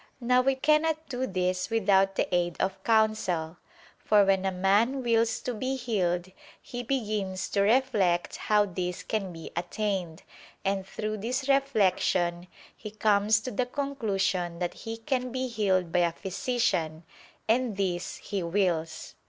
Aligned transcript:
Now 0.19 0.41
it 0.45 0.63
cannot 0.63 1.09
do 1.09 1.27
this 1.27 1.69
without 1.69 2.15
the 2.15 2.27
aid 2.33 2.59
of 2.59 2.83
counsel: 2.83 3.57
for 3.99 4.25
when 4.25 4.45
a 4.47 4.51
man 4.51 5.03
wills 5.03 5.39
to 5.41 5.53
be 5.53 5.75
healed, 5.75 6.31
he 6.59 6.81
begins 6.81 7.47
to 7.49 7.61
reflect 7.61 8.35
how 8.37 8.65
this 8.65 9.03
can 9.03 9.31
be 9.31 9.51
attained, 9.55 10.23
and 10.65 10.87
through 10.87 11.17
this 11.17 11.47
reflection 11.47 12.47
he 12.75 12.89
comes 12.89 13.41
to 13.41 13.51
the 13.51 13.67
conclusion 13.67 14.57
that 14.57 14.73
he 14.73 14.97
can 14.97 15.31
be 15.31 15.47
healed 15.47 15.91
by 15.91 15.99
a 15.99 16.11
physician: 16.11 17.03
and 17.47 17.77
this 17.77 18.17
he 18.17 18.41
wills. 18.41 19.13